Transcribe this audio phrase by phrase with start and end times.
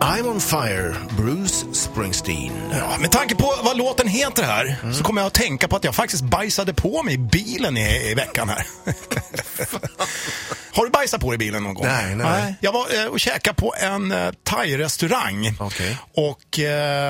[0.00, 2.52] I'm on fire, Bruce Springsteen.
[2.72, 5.84] Ja, med tanke på vad låten heter här så kommer jag att tänka på att
[5.84, 8.66] jag faktiskt bajsade på mig i bilen i, i veckan här.
[11.08, 11.86] Bajsat på i bilen någon gång?
[11.86, 12.54] Nej, nej.
[12.60, 15.54] Jag var eh, och käkade på en eh, thai-restaurang.
[15.60, 15.96] Okej.
[16.14, 16.64] Och, eh,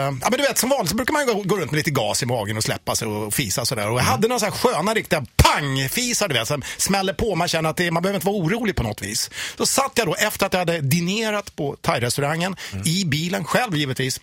[0.05, 1.91] ja men du vet som vanligt så brukar man ju gå, gå runt med lite
[1.91, 3.83] gas i magen och släppa sig och fisa sådär.
[3.87, 4.11] Och jag Mm.
[4.11, 7.35] hade några så här sköna riktiga pang-fisar du vet, som smäller på.
[7.35, 9.31] Man känner att det, man behöver inte vara orolig på något vis.
[9.57, 12.87] Då satt jag då efter att jag hade dinerat på thai-restaurangen Mm.
[12.87, 14.21] i bilen själv givetvis.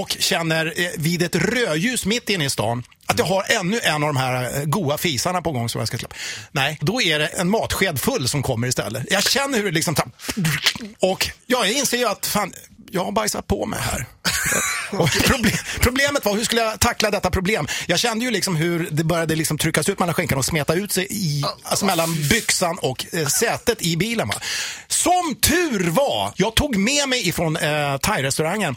[0.00, 3.94] Och känner eh, vid ett rödljus mitt inne i stan att jag har ännu en
[3.94, 6.14] av de här eh, goa fisarna på gång som jag ska släppa.
[6.52, 9.04] Nej, då är det en matsked full som kommer istället.
[9.10, 9.94] Jag känner hur det liksom...
[9.94, 10.10] tar-
[11.00, 12.52] Och ja, jag inser ju att fan,
[12.90, 14.06] jag har bajsat på mig här.
[15.26, 17.66] Problem, problemet var, hur skulle jag tackla detta problem?
[17.86, 20.92] Jag kände ju liksom hur det började liksom tryckas ut mellan skinkan och smeta ut
[20.92, 24.28] sig i, alltså mellan byxan och eh, sätet i bilen.
[24.28, 24.34] Va?
[25.02, 28.76] Som tur var, jag tog med mig ifrån eh, thai-restaurangen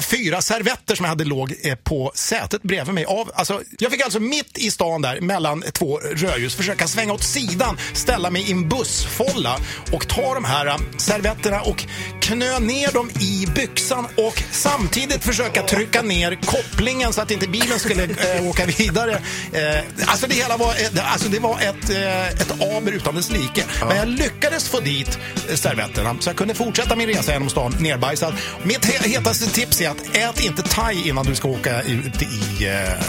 [0.00, 3.04] fyra servetter som jag hade låg eh, på sätet bredvid mig.
[3.04, 7.22] Av, alltså, jag fick alltså mitt i stan där, mellan två rödljus, försöka svänga åt
[7.24, 9.58] sidan, ställa mig i en bussfolla
[9.92, 11.84] och ta de här eh, servetterna och
[12.20, 17.78] knö ner dem i byxan och samtidigt försöka trycka ner kopplingen så att inte bilen
[17.78, 19.12] skulle eh, åka vidare.
[19.52, 23.30] Eh, alltså det hela var, eh, alltså det var ett, eh, ett aber utan dess
[23.30, 23.64] like.
[23.88, 27.74] Men jag lyckades få dit eh, servetterna så jag kunde fortsätta min resa genom stan
[27.80, 28.34] nerbajsad.
[28.62, 32.66] Mitt he hetaste tips är att ät inte thai innan du ska åka ut i
[32.66, 33.02] eh,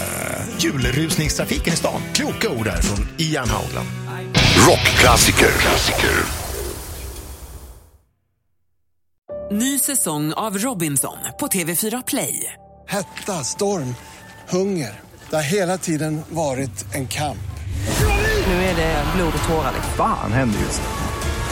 [0.59, 2.01] julrusningstrafiken i stan.
[2.13, 3.87] Kloka ord där från Ian Haugland.
[4.67, 5.51] Rockklassiker.
[5.59, 6.43] Klassiker.
[9.51, 12.53] Ny säsong av Robinson på TV4 Play.
[12.87, 13.95] Hetta, storm,
[14.49, 15.01] hunger.
[15.29, 17.37] Det har hela tiden varit en kamp.
[18.47, 19.73] Nu är det blod och tårar.
[19.97, 21.12] Fan händer just nu.